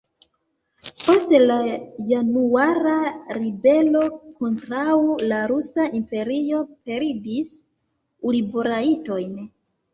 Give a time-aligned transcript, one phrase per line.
[1.01, 1.57] Post la
[2.11, 2.95] januara
[3.39, 4.03] ribelo
[4.41, 4.97] kontraŭ
[5.29, 7.55] la Rusa Imperio perdis
[8.35, 9.41] urborajtojn.